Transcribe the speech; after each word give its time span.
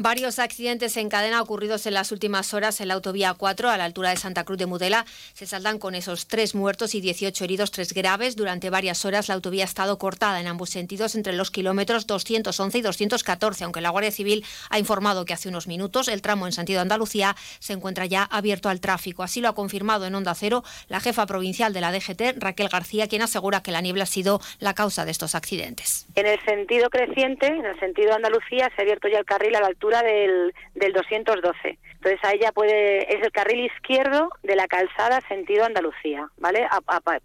Varios 0.00 0.38
accidentes 0.38 0.96
en 0.96 1.08
cadena 1.08 1.42
ocurridos 1.42 1.84
en 1.86 1.94
las 1.94 2.12
últimas 2.12 2.54
horas 2.54 2.80
en 2.80 2.86
la 2.86 2.94
autovía 2.94 3.34
4 3.36 3.68
a 3.68 3.76
la 3.76 3.82
altura 3.82 4.10
de 4.10 4.16
Santa 4.16 4.44
Cruz 4.44 4.56
de 4.56 4.66
Mudela 4.66 5.04
se 5.34 5.44
saldan 5.44 5.80
con 5.80 5.96
esos 5.96 6.28
tres 6.28 6.54
muertos 6.54 6.94
y 6.94 7.00
18 7.00 7.42
heridos, 7.42 7.72
tres 7.72 7.92
graves. 7.92 8.36
Durante 8.36 8.70
varias 8.70 9.04
horas 9.04 9.26
la 9.26 9.34
autovía 9.34 9.64
ha 9.64 9.66
estado 9.66 9.98
cortada 9.98 10.40
en 10.40 10.46
ambos 10.46 10.70
sentidos 10.70 11.16
entre 11.16 11.32
los 11.32 11.50
kilómetros 11.50 12.06
211 12.06 12.78
y 12.78 12.80
214, 12.80 13.64
aunque 13.64 13.80
la 13.80 13.90
Guardia 13.90 14.12
Civil 14.12 14.44
ha 14.70 14.78
informado 14.78 15.24
que 15.24 15.32
hace 15.32 15.48
unos 15.48 15.66
minutos 15.66 16.06
el 16.06 16.22
tramo 16.22 16.46
en 16.46 16.52
sentido 16.52 16.80
Andalucía 16.80 17.34
se 17.58 17.72
encuentra 17.72 18.06
ya 18.06 18.22
abierto 18.22 18.68
al 18.68 18.80
tráfico. 18.80 19.24
Así 19.24 19.40
lo 19.40 19.48
ha 19.48 19.56
confirmado 19.56 20.06
en 20.06 20.14
Onda 20.14 20.36
Cero 20.36 20.62
la 20.86 21.00
jefa 21.00 21.26
provincial 21.26 21.72
de 21.72 21.80
la 21.80 21.90
DGT, 21.90 22.36
Raquel 22.36 22.68
García, 22.68 23.08
quien 23.08 23.22
asegura 23.22 23.64
que 23.64 23.72
la 23.72 23.80
niebla 23.80 24.04
ha 24.04 24.06
sido 24.06 24.40
la 24.60 24.74
causa 24.74 25.04
de 25.04 25.10
estos 25.10 25.34
accidentes. 25.34 26.06
En 26.14 26.26
el 26.26 26.38
sentido 26.44 26.88
creciente, 26.88 27.48
en 27.48 27.64
el 27.64 27.80
sentido 27.80 28.14
Andalucía, 28.14 28.70
se 28.76 28.82
ha 28.82 28.82
abierto 28.82 29.08
ya 29.08 29.18
el 29.18 29.24
carril 29.24 29.56
a 29.56 29.60
la 29.60 29.66
altura 29.66 29.87
del, 29.96 30.54
del 30.74 30.92
212. 30.92 31.78
Entonces 31.94 32.20
ahí 32.22 32.38
ya 32.38 32.52
puede, 32.52 33.12
es 33.12 33.22
el 33.22 33.32
carril 33.32 33.66
izquierdo 33.66 34.30
de 34.42 34.54
la 34.54 34.68
calzada 34.68 35.20
sentido 35.28 35.64
Andalucía, 35.64 36.28
¿vale? 36.36 36.66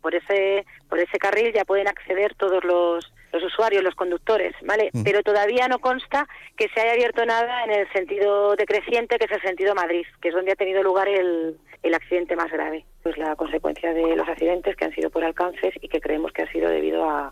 por 0.02 0.16
ese, 0.16 0.66
por 0.90 1.00
ese 1.00 1.18
carril 1.20 1.54
ya 1.54 1.66
pueden 1.66 1.88
acceder 1.88 2.34
todos 2.36 2.64
los, 2.64 3.14
los 3.32 3.44
usuarios, 3.44 3.84
los 3.84 3.96
conductores, 3.96 4.56
¿vale? 4.64 4.90
Mm. 4.94 5.04
Pero 5.04 5.22
todavía 5.22 5.68
no 5.68 5.80
consta 5.80 6.28
que 6.58 6.70
se 6.70 6.82
haya 6.82 6.94
abierto 6.94 7.26
nada 7.26 7.66
en 7.66 7.72
el 7.72 7.92
sentido 7.92 8.56
decreciente, 8.56 9.18
que 9.18 9.26
es 9.26 9.32
el 9.32 9.42
sentido 9.42 9.76
Madrid, 9.76 10.06
que 10.22 10.30
es 10.30 10.34
donde 10.34 10.54
ha 10.54 10.56
tenido 10.56 10.82
lugar 10.82 11.08
el, 11.08 11.58
el 11.84 11.94
accidente 11.94 12.36
más 12.36 12.52
grave. 12.52 12.86
Pues 13.04 13.18
la 13.18 13.36
consecuencia 13.36 13.94
de 13.94 14.16
los 14.16 14.28
accidentes 14.28 14.76
que 14.76 14.86
han 14.86 14.96
sido 14.96 15.10
por 15.10 15.24
alcances 15.24 15.74
y 15.82 15.88
que 15.88 16.02
creemos 16.02 16.32
que 16.32 16.44
ha 16.44 16.52
sido 16.52 16.70
debido 16.70 17.10
a, 17.10 17.32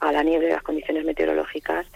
a 0.00 0.12
la 0.12 0.22
nieve 0.22 0.46
y 0.46 0.50
las 0.50 0.62
condiciones 0.62 1.04
meteorológicas 1.04 1.86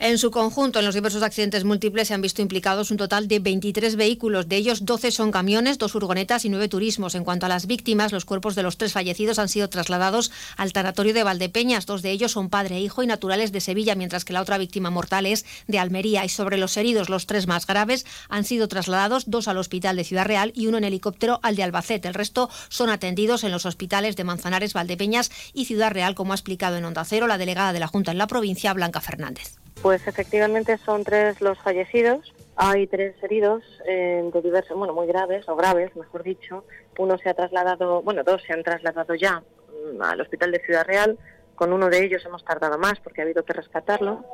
en 0.00 0.16
su 0.16 0.30
conjunto, 0.30 0.78
en 0.78 0.84
los 0.84 0.94
diversos 0.94 1.24
accidentes 1.24 1.64
múltiples 1.64 2.06
se 2.06 2.14
han 2.14 2.22
visto 2.22 2.40
implicados 2.40 2.92
un 2.92 2.98
total 2.98 3.26
de 3.26 3.40
23 3.40 3.96
vehículos, 3.96 4.48
de 4.48 4.54
ellos 4.54 4.84
12 4.84 5.10
son 5.10 5.32
camiones, 5.32 5.76
dos 5.76 5.90
furgonetas 5.90 6.44
y 6.44 6.50
nueve 6.50 6.68
turismos. 6.68 7.16
En 7.16 7.24
cuanto 7.24 7.46
a 7.46 7.48
las 7.48 7.66
víctimas, 7.66 8.12
los 8.12 8.24
cuerpos 8.24 8.54
de 8.54 8.62
los 8.62 8.76
tres 8.76 8.92
fallecidos 8.92 9.40
han 9.40 9.48
sido 9.48 9.68
trasladados 9.68 10.30
al 10.56 10.72
tanatorio 10.72 11.14
de 11.14 11.24
Valdepeñas. 11.24 11.84
Dos 11.84 12.02
de 12.02 12.12
ellos 12.12 12.30
son 12.30 12.48
padre 12.48 12.76
e 12.76 12.80
hijo 12.80 13.02
y 13.02 13.08
naturales 13.08 13.50
de 13.50 13.60
Sevilla, 13.60 13.96
mientras 13.96 14.24
que 14.24 14.32
la 14.32 14.40
otra 14.40 14.56
víctima 14.56 14.90
mortal 14.90 15.26
es 15.26 15.44
de 15.66 15.80
Almería. 15.80 16.24
Y 16.24 16.28
sobre 16.28 16.58
los 16.58 16.76
heridos, 16.76 17.08
los 17.08 17.26
tres 17.26 17.48
más 17.48 17.66
graves 17.66 18.06
han 18.28 18.44
sido 18.44 18.68
trasladados, 18.68 19.24
dos 19.28 19.48
al 19.48 19.58
hospital 19.58 19.96
de 19.96 20.04
Ciudad 20.04 20.26
Real 20.26 20.52
y 20.54 20.68
uno 20.68 20.78
en 20.78 20.84
helicóptero 20.84 21.40
al 21.42 21.56
de 21.56 21.64
Albacete. 21.64 22.06
El 22.06 22.14
resto 22.14 22.50
son 22.68 22.88
atendidos 22.90 23.42
en 23.42 23.50
los 23.50 23.66
hospitales 23.66 24.14
de 24.14 24.22
Manzanares, 24.22 24.74
Valdepeñas 24.74 25.32
y 25.54 25.64
Ciudad 25.64 25.90
Real, 25.90 26.14
como 26.14 26.32
ha 26.32 26.36
explicado 26.36 26.76
en 26.76 26.84
Onda 26.84 27.04
Cero 27.04 27.26
la 27.26 27.36
delegada 27.36 27.72
de 27.72 27.80
la 27.80 27.88
Junta 27.88 28.12
en 28.12 28.18
la 28.18 28.28
provincia, 28.28 28.72
Blanca 28.72 29.00
Fernández. 29.00 29.58
Pues 29.82 30.06
efectivamente 30.08 30.76
son 30.78 31.04
tres 31.04 31.40
los 31.40 31.58
fallecidos. 31.58 32.34
Hay 32.56 32.88
tres 32.88 33.14
heridos 33.22 33.62
eh, 33.86 34.28
de 34.32 34.42
diversos, 34.42 34.76
bueno, 34.76 34.92
muy 34.92 35.06
graves 35.06 35.48
o 35.48 35.54
graves, 35.54 35.94
mejor 35.94 36.24
dicho. 36.24 36.64
Uno 36.98 37.16
se 37.18 37.28
ha 37.28 37.34
trasladado, 37.34 38.02
bueno, 38.02 38.24
dos 38.24 38.42
se 38.42 38.52
han 38.52 38.64
trasladado 38.64 39.14
ya 39.14 39.40
mm, 39.40 40.02
al 40.02 40.20
hospital 40.20 40.50
de 40.50 40.58
Ciudad 40.60 40.84
Real. 40.84 41.16
Con 41.54 41.72
uno 41.72 41.88
de 41.88 42.04
ellos 42.04 42.24
hemos 42.26 42.44
tardado 42.44 42.76
más 42.78 42.98
porque 43.00 43.20
ha 43.20 43.24
habido 43.24 43.44
que 43.44 43.52
rescatarlo 43.52 44.24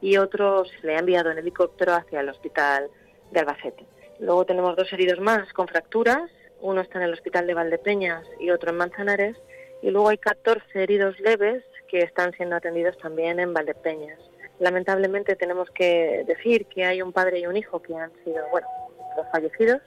y 0.00 0.16
otro 0.16 0.64
se 0.64 0.86
le 0.86 0.96
ha 0.96 0.98
enviado 0.98 1.30
en 1.30 1.38
helicóptero 1.38 1.94
hacia 1.94 2.20
el 2.20 2.28
hospital 2.28 2.90
de 3.30 3.40
Albacete. 3.40 3.86
Luego 4.18 4.44
tenemos 4.44 4.76
dos 4.76 4.92
heridos 4.92 5.20
más 5.20 5.52
con 5.52 5.68
fracturas. 5.68 6.30
Uno 6.60 6.80
está 6.80 6.98
en 6.98 7.04
el 7.04 7.12
hospital 7.12 7.46
de 7.46 7.54
Valdepeñas 7.54 8.24
y 8.40 8.50
otro 8.50 8.70
en 8.70 8.76
Manzanares. 8.76 9.36
Y 9.82 9.90
luego 9.90 10.08
hay 10.08 10.18
14 10.18 10.82
heridos 10.82 11.18
leves 11.20 11.62
que 11.88 12.00
están 12.00 12.32
siendo 12.32 12.56
atendidos 12.56 12.98
también 12.98 13.40
en 13.40 13.54
Valdepeñas. 13.54 14.18
Lamentablemente 14.60 15.36
tenemos 15.36 15.70
que 15.70 16.22
decir 16.26 16.66
que 16.66 16.84
hay 16.84 17.00
un 17.00 17.12
padre 17.12 17.40
y 17.40 17.46
un 17.46 17.56
hijo 17.56 17.80
que 17.80 17.96
han 17.96 18.12
sido, 18.24 18.46
bueno, 18.50 18.68
los 19.16 19.26
fallecidos 19.32 19.80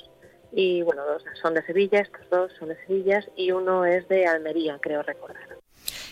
y 0.51 0.81
bueno, 0.81 1.05
dos 1.05 1.23
son 1.41 1.53
de 1.53 1.63
Sevilla, 1.63 1.99
estos 2.01 2.27
dos 2.31 2.51
son 2.59 2.69
de 2.69 2.77
Sevilla 2.85 3.23
y 3.35 3.51
uno 3.51 3.85
es 3.85 4.07
de 4.07 4.25
Almería, 4.25 4.79
creo 4.81 5.03
recordar. 5.03 5.52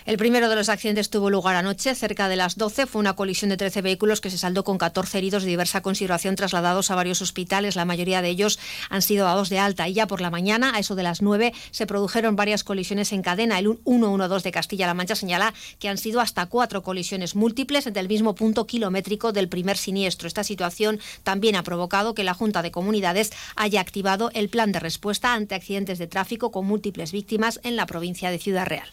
El 0.05 0.17
primero 0.17 0.49
de 0.49 0.55
los 0.55 0.69
accidentes 0.69 1.11
tuvo 1.11 1.29
lugar 1.29 1.55
anoche, 1.55 1.93
cerca 1.93 2.27
de 2.27 2.35
las 2.35 2.57
12. 2.57 2.87
Fue 2.87 2.99
una 2.99 3.13
colisión 3.13 3.49
de 3.49 3.57
13 3.57 3.83
vehículos 3.83 4.19
que 4.19 4.31
se 4.31 4.37
saldó 4.39 4.63
con 4.63 4.79
14 4.79 5.19
heridos 5.19 5.43
de 5.43 5.49
diversa 5.49 5.81
consideración 5.81 6.35
trasladados 6.35 6.89
a 6.89 6.95
varios 6.95 7.21
hospitales. 7.21 7.75
La 7.75 7.85
mayoría 7.85 8.23
de 8.23 8.29
ellos 8.29 8.59
han 8.89 9.03
sido 9.03 9.25
dados 9.25 9.49
de 9.49 9.59
alta. 9.59 9.87
Y 9.87 9.93
ya 9.93 10.07
por 10.07 10.19
la 10.19 10.31
mañana, 10.31 10.73
a 10.73 10.79
eso 10.79 10.95
de 10.95 11.03
las 11.03 11.21
9, 11.21 11.53
se 11.69 11.85
produjeron 11.85 12.35
varias 12.35 12.63
colisiones 12.63 13.11
en 13.11 13.21
cadena. 13.21 13.59
El 13.59 13.77
112 13.85 14.43
de 14.43 14.51
Castilla-La 14.51 14.95
Mancha 14.95 15.15
señala 15.15 15.53
que 15.77 15.87
han 15.87 15.99
sido 15.99 16.19
hasta 16.19 16.47
cuatro 16.47 16.81
colisiones 16.81 17.35
múltiples 17.35 17.85
del 17.85 18.07
mismo 18.07 18.33
punto 18.33 18.65
kilométrico 18.65 19.31
del 19.33 19.49
primer 19.49 19.77
siniestro. 19.77 20.27
Esta 20.27 20.43
situación 20.43 20.99
también 21.23 21.55
ha 21.55 21.63
provocado 21.63 22.15
que 22.15 22.23
la 22.23 22.33
Junta 22.33 22.63
de 22.63 22.71
Comunidades 22.71 23.31
haya 23.55 23.81
activado 23.81 24.31
el 24.33 24.49
plan 24.49 24.71
de 24.71 24.79
respuesta 24.79 25.33
ante 25.33 25.53
accidentes 25.53 25.99
de 25.99 26.07
tráfico 26.07 26.51
con 26.51 26.65
múltiples 26.65 27.11
víctimas 27.11 27.59
en 27.63 27.75
la 27.75 27.85
provincia 27.85 28.31
de 28.31 28.39
Ciudad 28.39 28.65
Real. 28.65 28.89